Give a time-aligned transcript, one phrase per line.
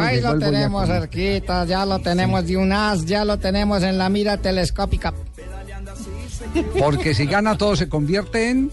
[0.00, 4.08] ahí lo tenemos cerquita, ya lo tenemos de un as, ya lo tenemos en la
[4.08, 5.12] mira telescópica.
[6.78, 8.70] Porque si gana todo se convierte en...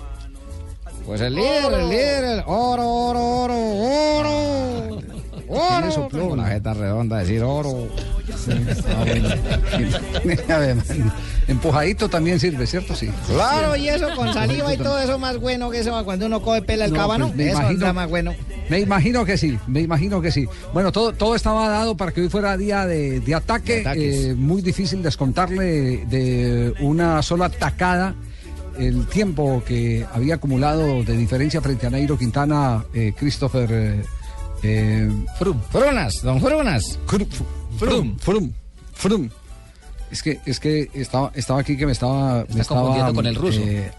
[1.05, 5.01] Pues el líder, el líder, el oro, oro, oro, oro.
[5.31, 5.91] ¿Quién le Oro.
[5.91, 6.35] sopló?
[6.35, 7.87] La jeta redonda, decir oro.
[10.49, 10.77] A ver,
[11.47, 12.95] empujadito también sirve, ¿cierto?
[12.95, 13.11] Sí.
[13.27, 16.61] Claro, y eso con saliva y todo eso más bueno que eso cuando uno coge
[16.61, 18.33] pela el No, cábano, pues eso imagino- está más bueno.
[18.71, 20.47] Me imagino que sí, me imagino que sí.
[20.73, 23.83] Bueno, todo, todo estaba dado para que hoy fuera día de, de ataque.
[23.83, 28.15] De eh, muy difícil descontarle de una sola tacada
[28.79, 34.05] el tiempo que había acumulado de diferencia frente a Nairo Quintana, eh, Christopher eh,
[34.63, 35.11] eh.
[35.69, 36.97] Frunas, don Frunas.
[37.05, 37.27] Frum,
[37.77, 38.51] Frum, Frum,
[38.93, 39.29] Frum.
[40.09, 42.45] Es que, es que estaba, estaba aquí que me estaba.
[42.53, 43.59] me estaba confundiendo con el ruso.
[43.65, 43.91] eh,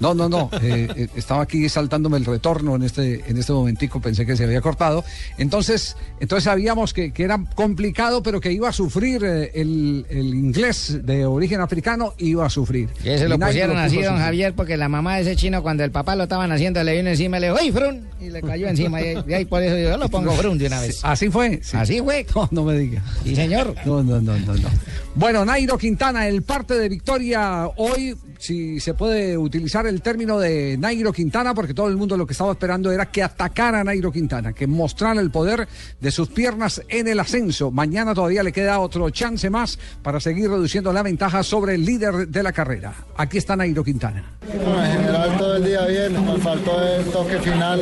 [0.00, 0.50] no, no, no.
[0.62, 4.00] eh, eh, estaba aquí saltándome el retorno en este, en este momentico.
[4.00, 5.04] Pensé que se había cortado.
[5.38, 10.26] Entonces, entonces sabíamos que, que era complicado, pero que iba a sufrir eh, el, el
[10.34, 12.88] inglés de origen africano, iba a sufrir.
[13.02, 14.22] Que se lo Y pusieron así, don sufrir.
[14.22, 17.10] Javier, porque la mamá de ese chino, cuando el papá lo estaban haciendo, le vino
[17.10, 18.08] encima y le dijo, ¡ay, Frun!
[18.20, 19.00] Y le cayó encima.
[19.02, 21.00] Y, y ahí por eso yo lo pongo Frun de una vez.
[21.04, 21.60] Así fue.
[21.62, 21.76] sí.
[21.76, 22.26] Así fue.
[22.34, 23.02] No, no me diga.
[23.24, 23.74] Sí, señor.
[23.84, 24.68] No, no, no, no, no.
[25.14, 30.76] Bueno, Nairo Quintana, el parte de victoria hoy, si se puede utilizar el término de
[30.76, 34.12] Nairo Quintana, porque todo el mundo lo que estaba esperando era que atacara a Nairo
[34.12, 35.66] Quintana, que mostrara el poder
[35.98, 37.70] de sus piernas en el ascenso.
[37.70, 42.28] Mañana todavía le queda otro chance más para seguir reduciendo la ventaja sobre el líder
[42.28, 42.92] de la carrera.
[43.16, 44.22] Aquí está Nairo Quintana.
[44.46, 47.80] Bueno, en general todo el día bien, nos faltó el toque final,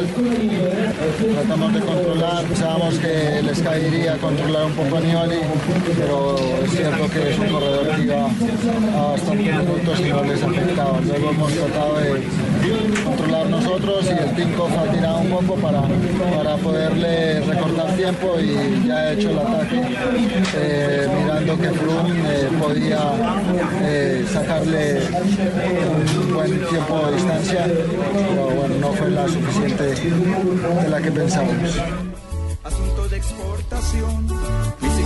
[1.34, 5.38] tratamos de controlar, pensábamos que les caería controlar un poco a Nibali,
[5.98, 10.42] pero es cierto que es un corredor que iba a bastantes minutos y no les
[10.42, 11.00] afectaba.
[11.00, 16.56] Luego hemos tratado de controlar nosotros y el Tinkoff ha tirado un poco para, para
[16.56, 19.83] poderle recortar tiempo y ya ha hecho el ataque,
[20.56, 22.98] eh, mirando que Froome eh, podía
[23.83, 25.01] eh, sacarle
[26.20, 31.80] un buen tiempo de distancia, pero bueno, no fue la suficiente de la que pensábamos.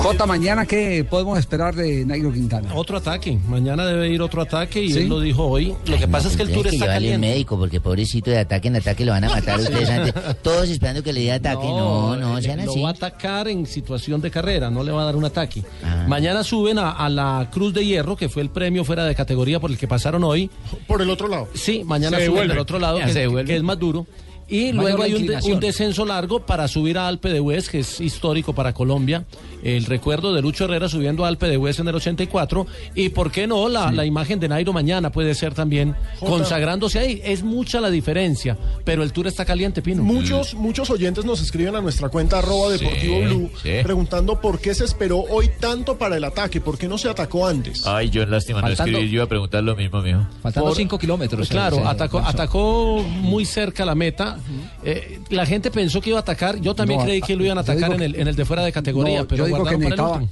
[0.03, 2.75] J, mañana, ¿qué podemos esperar de Nairo Quintana?
[2.75, 3.38] Otro ataque.
[3.49, 4.99] Mañana debe ir otro ataque y ¿Sí?
[5.00, 5.75] él lo dijo hoy.
[5.87, 7.19] Lo que pasa es que el tour está que un caliente.
[7.27, 10.15] médico porque pobrecito de ataque en ataque lo van a matar ustedes antes.
[10.43, 11.66] Todos esperando que le dé ataque.
[11.66, 12.82] No, no, eh, sean lo así.
[12.82, 15.62] va a atacar en situación de carrera, no le va a dar un ataque.
[15.82, 16.05] Ah.
[16.06, 19.59] Mañana suben a, a la Cruz de Hierro, que fue el premio fuera de categoría
[19.59, 20.50] por el que pasaron hoy.
[20.87, 21.49] Por el otro lado.
[21.55, 22.53] Sí, mañana Se suben devuelve.
[22.55, 23.50] del otro lado, que, se es- devuelve.
[23.50, 24.06] que es más duro.
[24.47, 27.71] Y Mayor luego hay un, de- un descenso largo para subir a Alpe de Hues,
[27.71, 29.25] que es histórico para Colombia.
[29.65, 32.67] El recuerdo de Lucho Herrera subiendo a Alpe de Hues en el 84.
[32.95, 37.21] Y por qué no, la, la imagen de Nairo mañana puede ser también consagrándose ahí.
[37.25, 40.03] Es mucha la diferencia, pero el tour está caliente, Pino.
[40.03, 43.71] Muchos, muchos oyentes nos escriben a nuestra cuenta arroba deportivo blue sí.
[43.83, 47.47] preguntando por qué se esperó hoy tanto para el ataque, por qué no se atacó
[47.47, 47.87] antes.
[47.87, 50.27] Ay, John, lástima, no Faltando- escribí, yo iba a preguntar lo mismo, mijo.
[50.43, 51.39] Faltando Por- 5 kilómetros.
[51.39, 54.39] Pues claro, se- se atacó, atacó muy cerca la meta.
[54.85, 56.61] Eh, la gente pensó que iba a atacar.
[56.61, 58.45] Yo también No, creí que lo iban a yo atacar en el, en el de
[58.45, 60.23] fuera de categoría, No, pero yo digo que necesitaba,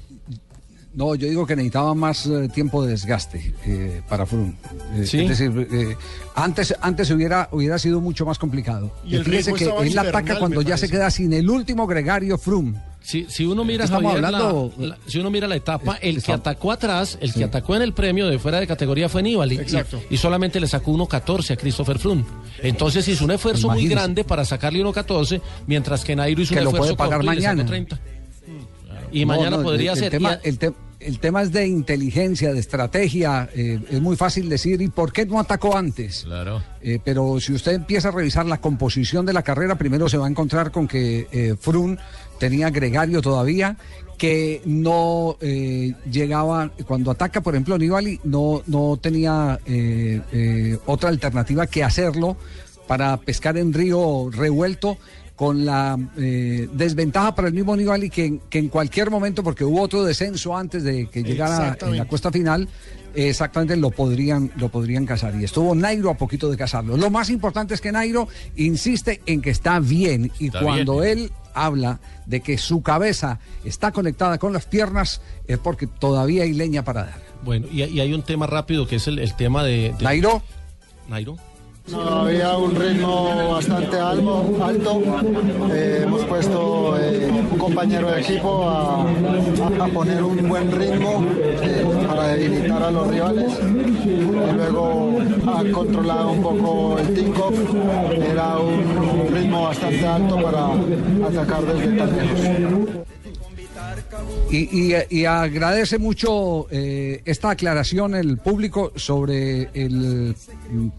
[0.95, 4.55] no, yo digo que necesitaba más eh, tiempo de desgaste eh, para Froome.
[4.95, 5.21] Eh, Sí.
[5.21, 5.97] Es decir, eh,
[6.35, 8.93] antes, antes hubiera, hubiera sido mucho más complicado.
[9.07, 12.75] Y el fíjese que él ataca cuando ya se queda sin el último gregario Froome.
[13.05, 16.23] Si, si uno mira Estamos Javier, hablando- la- la- si uno mira la etapa, el
[16.23, 19.57] que atacó atrás, el que atacó en el premio de fuera de categoría fue Nibali.
[19.57, 20.01] Exacto.
[20.09, 22.25] Y, y solamente le sacó 1.14 a Christopher Froome.
[22.63, 23.95] Entonces hizo un esfuerzo muy Imagínese.
[23.97, 27.33] grande para sacarle 1.14, mientras que Nairo hizo Que un lo esfuerzo puede pagar corto
[27.33, 27.69] y le sacó mañana.
[27.69, 28.01] 30.
[29.13, 30.05] Y mañana no, podría el, ser.
[30.07, 33.49] El tema, el, te- el tema es de inteligencia, de estrategia.
[33.55, 36.23] eh, es muy fácil decir, ¿y por qué no atacó antes?
[36.25, 36.63] Claro.
[36.81, 40.27] Eh, pero si usted empieza a revisar la composición de la carrera, primero se va
[40.27, 41.99] a encontrar con que eh, Frun
[42.39, 43.77] tenía gregario todavía,
[44.19, 51.09] que no eh, llegaba, cuando ataca, por ejemplo, Nibali, no, no tenía eh, eh, otra
[51.09, 52.37] alternativa que hacerlo
[52.87, 54.99] para pescar en río revuelto
[55.43, 59.65] con la eh, desventaja para el mismo Nibali que, en- que en cualquier momento, porque
[59.65, 62.69] hubo otro descenso antes de que llegara en la cuesta final,
[63.13, 65.35] exactamente lo podrían, lo podrían casar.
[65.35, 66.97] Y estuvo Nairo a poquito de casarlo.
[66.97, 71.19] Lo más importante es que Nairo insiste en que está bien y Está cuando bien.
[71.19, 76.53] él habla de que su cabeza está conectada con las piernas es porque todavía hay
[76.53, 77.21] leña para dar.
[77.45, 80.41] Bueno, y, y hay un tema rápido que es el, el tema de, de- Nairo,
[81.09, 81.37] Nairo.
[81.91, 85.03] Había un ritmo bastante alto, alto.
[85.75, 92.29] Eh, hemos puesto eh, compañero de equipo a, a- poner un buen ritmo eh, para
[92.29, 93.53] debilitar a los rivales.
[94.05, 97.55] Y luego ha controlado un poco el tink-off.
[98.31, 100.67] Era un ritmo bastante alto para
[101.29, 103.02] atacar desde tan lejos.
[104.51, 110.35] Y, agradece mucho eh, esta aclaración el público sobre el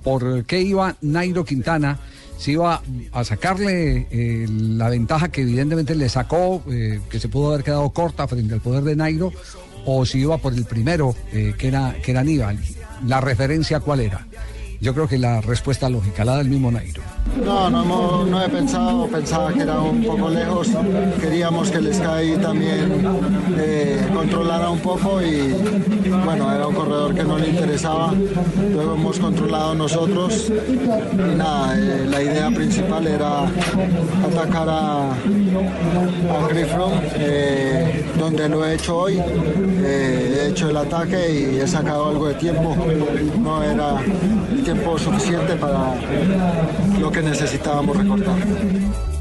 [0.03, 1.99] por qué iba Nairo Quintana.
[2.37, 2.81] Si iba
[3.11, 7.89] a sacarle eh, la ventaja que evidentemente le sacó, eh, que se pudo haber quedado
[7.91, 9.31] corta frente al poder de Nairo,
[9.85, 12.23] o si iba por el primero, que, era, que era.
[13.05, 14.25] La referencia cuál era.
[14.81, 17.01] Yo creo que la respuesta lógica, la del mismo Nairo.
[17.43, 20.69] No, no, no he pensado, pensaba que era un poco lejos.
[21.19, 23.03] Queríamos que el Sky también
[23.57, 25.53] eh, controlara un poco y
[26.25, 28.13] bueno, era un corredor que no le interesaba.
[28.71, 33.45] Luego hemos controlado nosotros y nada, eh, la idea principal era
[34.25, 35.15] atacar a, a
[37.15, 39.19] eh, donde lo he hecho hoy.
[39.83, 42.75] He hecho el ataque y he sacado algo de tiempo.
[43.41, 43.97] No era
[44.63, 45.93] tiempo suficiente para
[46.99, 49.12] lo que necesitábamos recortar.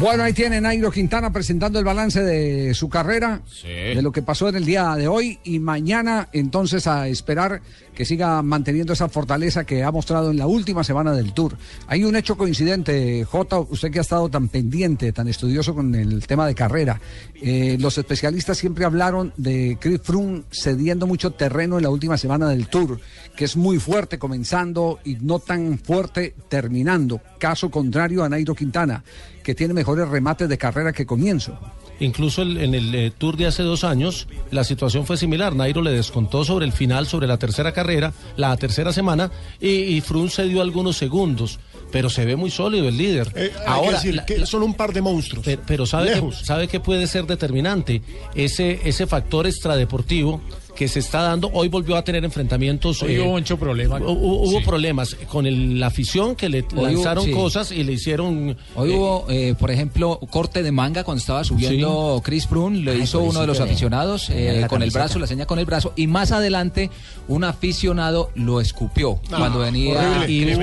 [0.00, 4.48] Bueno, ahí tiene Nairo Quintana presentando el balance de su carrera, de lo que pasó
[4.48, 7.62] en el día de hoy y mañana entonces a esperar
[7.94, 11.56] que siga manteniendo esa fortaleza que ha mostrado en la última semana del Tour.
[11.86, 16.26] Hay un hecho coincidente, Jota, usted que ha estado tan pendiente, tan estudioso con el
[16.26, 17.00] tema de carrera.
[17.40, 22.48] Eh, los especialistas siempre hablaron de Chris Froome cediendo mucho terreno en la última semana
[22.48, 23.00] del Tour,
[23.36, 27.20] que es muy fuerte comenzando y no tan fuerte terminando.
[27.38, 29.04] Caso contrario a Nairo Quintana,
[29.44, 31.56] que tiene mejores remates de carrera que comienzo.
[32.00, 35.54] Incluso el- en el eh, Tour de hace dos años, la situación fue similar.
[35.54, 39.30] Nairo le descontó sobre el final, sobre la tercera carrera, la tercera semana,
[39.60, 41.60] y, y Froome se dio algunos segundos.
[41.92, 43.30] Pero se ve muy sólido el líder.
[43.36, 45.44] Eh, hay que Ahora, decir la- que son un par de monstruos.
[45.44, 48.02] pero, pero sabe, que, sabe que puede ser determinante
[48.34, 50.40] ese, ese factor extradeportivo
[50.74, 51.50] que se está dando.
[51.52, 53.02] Hoy volvió a tener enfrentamientos.
[53.02, 53.98] Hoy eh, hubo mucho problema.
[54.00, 54.64] hu- hu- Hubo Sí.
[54.64, 57.30] problemas con el- la afición que le Hoy hubo- lanzaron sí.
[57.30, 58.56] cosas y le hicieron.
[58.74, 62.98] Hoy eh, hubo, eh, por ejemplo, corte de manga cuando estaba subiendo Chris Froome, le
[62.98, 66.06] hizo uno de los aficionados eh, con el brazo, la seña con el brazo, y
[66.06, 66.90] más adelante
[67.28, 70.20] un aficionado lo escupió No, cuando venía.
[70.20, 70.54] horrible.
[70.54, 70.56] y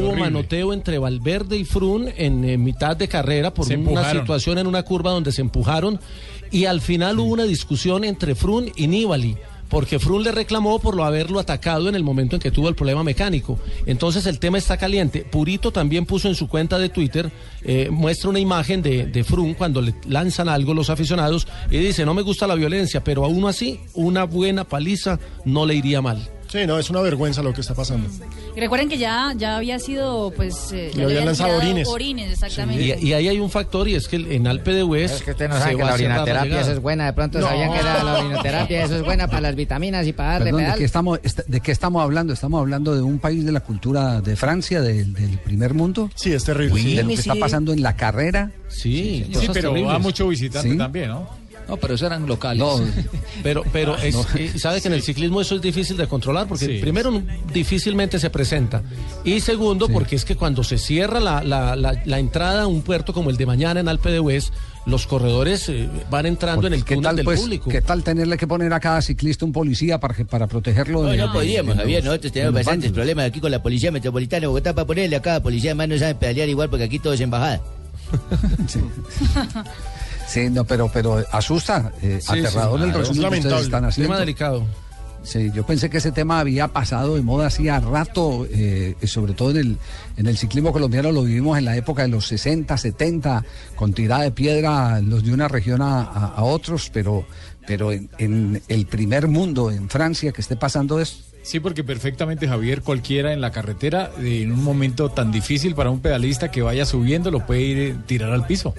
[0.00, 3.82] hubo manoteo, hubo entre Valverde y Frun en eh, mitad de carrera por Se una
[3.90, 4.22] empujaron.
[4.22, 6.00] situación en una curva donde se empujaron
[6.50, 9.36] y al final hubo una discusión entre Frun y Nibali.
[9.68, 12.74] Porque Frun le reclamó por lo haberlo atacado en el momento en que tuvo el
[12.74, 13.58] problema mecánico.
[13.84, 15.26] Entonces el tema está caliente.
[15.30, 17.30] Purito también puso en su cuenta de Twitter,
[17.62, 22.06] eh, muestra una imagen de, de Frun cuando le lanzan algo los aficionados y dice,
[22.06, 26.30] no me gusta la violencia, pero aún así, una buena paliza no le iría mal.
[26.48, 28.08] Sí, no, es una vergüenza lo que está pasando.
[28.56, 30.72] Y recuerden que ya, ya había sido, pues...
[30.72, 31.86] eh, Le ya habían lanzado orines.
[31.88, 32.82] Orines, exactamente.
[33.02, 35.32] Y, y ahí hay un factor y es que en Alpe de Hues Es que
[35.32, 37.06] usted no sabe que la orinoterapia eso es buena.
[37.06, 37.46] De pronto No.
[37.48, 40.72] sabían que era la orinoterapia, eso es buena para las vitaminas y para darle Perdón,
[40.72, 42.32] ¿de qué, estamos, est- ¿de qué estamos hablando?
[42.32, 46.32] Estamos hablando de un país de la cultura de Francia, del, del primer mundo, Sí,
[46.32, 46.82] es terrible.
[46.82, 48.52] de lo que está pasando en la carrera.
[48.68, 50.76] Sí, Sí, pero va mucho visitante Sí.
[50.78, 51.28] también, ¿no?
[51.68, 52.58] No, pero esos eran locales.
[52.60, 52.80] No,
[53.42, 56.64] Pero, pero es, eh, sabe que en el ciclismo eso es difícil de controlar porque
[56.66, 56.78] Sí.
[56.80, 57.22] primero
[57.52, 58.82] difícilmente se presenta
[59.24, 62.82] y segundo porque es que cuando se cierra la, la, la, la entrada a un
[62.82, 64.50] puerto como el de mañana en Alpe de Hues,
[64.86, 67.70] los corredores eh, van entrando en el ¿qué túnel tal, del pues, público.
[67.70, 71.02] ¿Qué tal tenerle que poner a cada ciclista un policía para, para protegerlo?
[71.02, 72.02] No, de- no podíamos, Javier.
[72.02, 75.42] Nosotros tenemos bastantes problemas aquí con la Policía Metropolitana de Bogotá para ponerle a cada
[75.42, 77.60] policía más no saben pedalear igual porque aquí todo es embajada.
[80.28, 83.64] Sí, no, pero, pero asusta, eh, Sí, aterrador sí, el claro, resumen es que ustedes
[83.64, 84.08] están haciendo.
[84.12, 84.64] Tema delicado.
[85.22, 89.50] Sí, yo pensé que ese tema había pasado de moda hacía rato, eh, sobre todo
[89.50, 89.78] en el,
[90.16, 93.44] en el ciclismo colombiano lo vivimos en la época de los 60, 70,
[93.74, 97.26] con tirada de piedra los de una región a, a- a otros, pero,
[97.66, 101.24] pero en, en el primer mundo, en Francia, que esté pasando esto.
[101.48, 105.88] Sí, porque perfectamente, Javier, cualquiera en la carretera, eh, en un momento tan difícil para
[105.88, 108.74] un pedalista que vaya subiendo, lo puede ir eh, tirar al piso.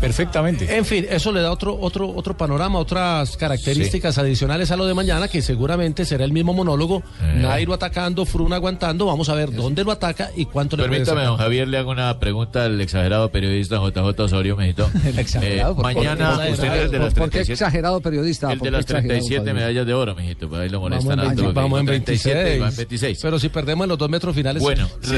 [0.00, 0.76] Perfectamente.
[0.76, 4.94] En fin, eso le da otro, otro, otro panorama, otras características adicionales a lo de
[4.94, 7.02] mañana, que seguramente será el mismo monólogo.
[7.22, 7.38] Eh.
[7.40, 9.06] Nairo atacando, Frun aguantando.
[9.06, 12.64] Vamos a ver dónde lo ataca y cuánto le Permítame, Javier, le hago una pregunta
[12.64, 14.88] al exagerado periodista JJ Osorio Mejito.
[14.98, 18.52] Eh, el exagerado, por Mañana, usted es el de las ¿por qué exagerado periodista?
[18.52, 20.48] El de las 37 medallas de oro, Mejito.
[20.48, 21.16] Pues ahí lo molestan.
[21.16, 22.07] Vamos en, vamos en 20.
[22.08, 24.62] 27, Pero si perdemos en los dos metros finales.
[24.62, 25.10] Bueno, pues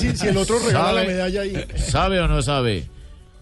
[0.00, 1.64] si, el otro regala la medalla ahí.
[1.76, 2.88] ¿Sabe o no sabe?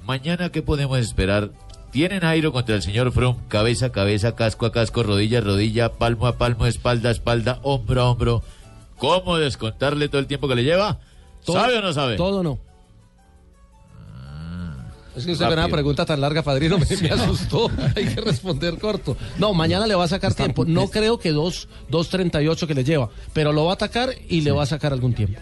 [0.05, 1.51] Mañana, ¿qué podemos esperar?
[1.91, 5.93] Tienen Airo contra el señor Fromm, cabeza a cabeza, casco a casco, rodilla a rodilla,
[5.93, 8.43] palmo a palmo, espalda a espalda, hombro a hombro.
[8.99, 10.99] ¿Cómo descontarle todo el tiempo que le lleva?
[11.41, 12.17] ¿Sabe o no sabe?
[12.17, 12.59] Todo no.
[15.17, 17.71] Es que usted con una pregunta tan larga, padrino, me, me asustó.
[17.97, 19.17] Hay que responder corto.
[19.39, 20.65] No, mañana le va a sacar tiempo.
[20.65, 24.53] No creo que dos, 2.38 que le lleva, pero lo va a atacar y le
[24.53, 25.41] va a sacar algún tiempo.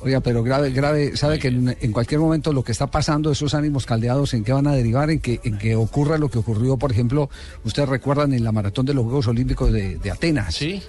[0.00, 3.54] Oiga, pero grave, grave, sabe que en, en cualquier momento lo que está pasando, esos
[3.54, 5.10] ánimos caldeados, ¿en qué van a derivar?
[5.10, 7.30] En que, en que ocurra lo que ocurrió, por ejemplo,
[7.64, 10.54] ustedes recuerdan en la maratón de los Juegos Olímpicos de, de Atenas.
[10.54, 10.82] Sí.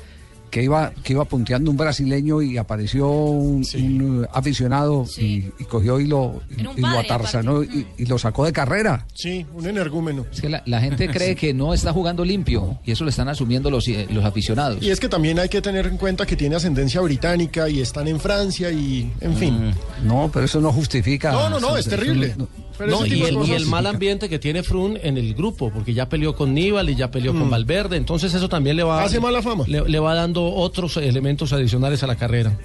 [0.49, 5.63] Que iba, que iba punteando un brasileño y apareció un, un, uh, aficionado y, y
[5.69, 9.05] cogió y lo, y, y lo atarzanó y, y lo sacó de carrera.
[9.13, 10.25] Sí, un energúmeno.
[10.31, 13.27] Es que la, la gente cree que no está jugando limpio y eso lo están
[13.27, 14.81] asumiendo los, eh, los aficionados.
[14.81, 18.07] Y es que también hay que tener en cuenta que tiene ascendencia británica y están
[18.07, 19.73] en Francia y, en fin.
[20.03, 21.31] No, pero eso no justifica.
[21.31, 22.33] No, no, no, es terrible.
[22.37, 25.33] no- Pero No, y el, y cosas- el mal ambiente que tiene Frun en el
[25.33, 28.83] grupo, porque ya peleó con Nibal y ya peleó con Valverde, entonces eso también le
[28.83, 29.63] va Hace mala fama.
[29.67, 32.57] Le, le va dando otros elementos adicionales a la carrera.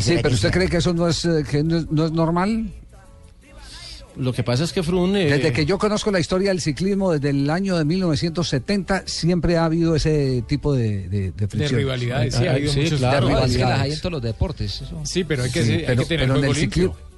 [0.00, 2.70] Sí, pero usted cree que eso no es, eh, que no es, no es normal.
[4.16, 7.12] Lo que pasa es que Frun eh, Desde que yo conozco la historia del ciclismo,
[7.12, 11.78] desde el año de 1970, siempre ha habido ese tipo de, de, de fricción.
[11.78, 13.28] rivalidades, sí, ha habido Sí, muchos claro.
[13.30, 13.82] No, es que las rivalidades.
[13.84, 14.82] hay en todos los deportes.
[14.82, 15.00] eso.
[15.04, 16.70] Sí, pero hay que, Sí, ser- hay pero, que tener pero en el limpio.
[16.92, 17.11] ciclismo.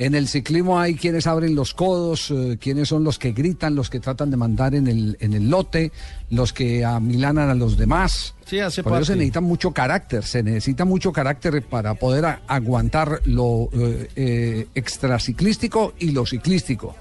[0.00, 3.90] En el ciclismo hay quienes abren los codos, eh, quienes son los que gritan, los
[3.90, 5.90] que tratan de mandar en el, en el lote,
[6.30, 8.34] los que amilanan a los demás.
[8.46, 12.42] Sí, hace Por eso se necesita mucho carácter, se necesita mucho carácter para poder a-
[12.46, 16.94] aguantar lo eh, eh, extraciclístico y lo ciclístico,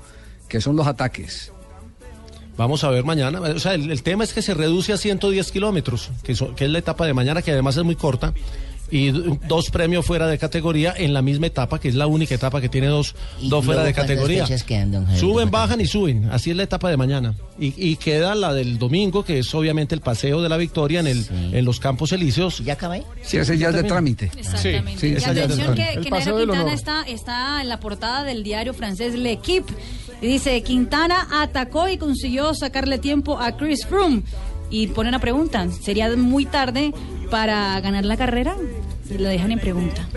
[0.48, 1.51] que son los ataques.
[2.58, 3.39] Vamos a ver mañana.
[3.42, 6.66] O sea, el, el tema es que se reduce a 110 kilómetros, que, so- que
[6.66, 8.34] es la etapa de mañana, que además es muy corta.
[8.89, 9.12] Y
[9.48, 12.70] dos premios fuera de categoría en la misma etapa, que es la única etapa que
[12.70, 14.46] tiene dos, ¿Y dos fuera de categoría.
[14.65, 15.20] quedan, don Javier?
[15.20, 16.29] Suben, bajan y suben.
[16.32, 17.36] Así es la etapa de mañana.
[17.60, 21.08] Y, y queda la del domingo, que es obviamente el paseo de la victoria en,
[21.08, 22.63] el, en los Campos Elíseos.
[22.63, 23.03] ¿Ya acabé?
[23.24, 24.32] Sí, ese ya es de trámite.
[24.38, 25.00] Exactamente.
[25.00, 28.44] Sí, y esa ya es atención que, que Quintana está, está en la portada del
[28.44, 29.74] diario francés L'Equipe.
[30.22, 34.24] Y dice, Quintana atacó y consiguió sacarle tiempo a Chris Froome.
[34.70, 36.94] Y pone una pregunta, ¿sería muy tarde
[37.29, 38.55] para ganar la carrera?
[39.10, 40.07] Y lo dejan en pregunta.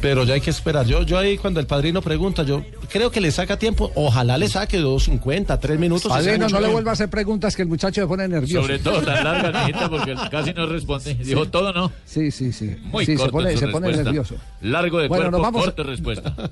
[0.00, 0.86] Pero ya hay que esperar.
[0.86, 3.90] Yo, yo ahí cuando el padrino pregunta, yo creo que le saca tiempo.
[3.94, 6.10] Ojalá le saque 2.50, 3 minutos.
[6.10, 8.62] Padrino, no le vuelva a hacer preguntas que el muchacho se pone nervioso.
[8.62, 11.14] Sobre todo tan larga, mijita, porque casi no responde.
[11.14, 11.92] Dijo todo, ¿no?
[12.04, 12.74] Sí, sí, sí.
[12.84, 14.34] Muy sí, se corto pone, se pone nervioso.
[14.62, 16.34] Largo de Bueno, nos cuerpo, vamos- corta respuesta.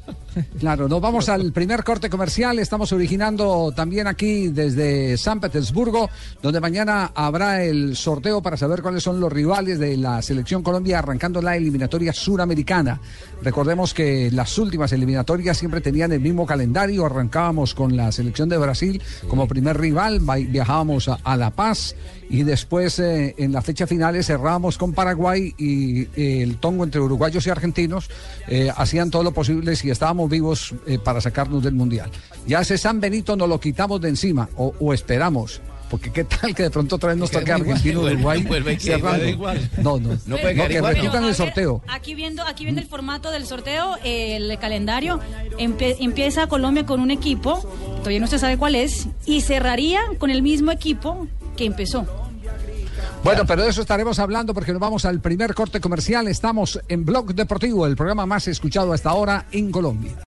[0.61, 2.59] Claro, nos vamos al primer corte comercial.
[2.61, 6.09] Estamos originando también aquí desde San Petersburgo,
[6.41, 11.01] donde mañana habrá el sorteo para saber cuáles son los rivales de la selección Colombia
[11.01, 12.88] arrancando la eliminatoria suramericana.
[13.43, 17.07] Recordemos que las últimas eliminatorias siempre tenían el mismo calendario.
[17.07, 21.95] Arrancábamos con la selección de Brasil como primer rival, va- viajábamos a, a La Paz
[22.31, 27.01] y después eh, en las fechas finales cerrábamos con Paraguay y eh, el tongo entre
[27.01, 28.11] uruguayos y argentinos
[28.49, 32.11] eh, hacían todo lo posible si estábamos vivos para sacarnos del mundial.
[32.47, 35.61] Ya ese San Benito nos lo quitamos de encima o, o esperamos.
[35.91, 38.43] Porque qué tal que de pronto otra vez nos toque Argentina, Uruguay,
[39.31, 39.71] igual.
[39.83, 41.83] No, no, no, que repitan el sorteo.
[41.89, 45.21] Aquí viendo, aquí viendo el formato del sorteo, el calendario,
[45.59, 47.61] empie- empieza Colombia con un equipo,
[47.99, 51.27] todavía no se sabe cuál es, y cerraría con el mismo equipo
[51.57, 52.07] que empezó.
[53.25, 56.29] Bueno, pero de eso estaremos hablando porque nos vamos al primer corte comercial.
[56.29, 60.19] Estamos en Blog Deportivo, el programa más escuchado hasta ahora en Colombia.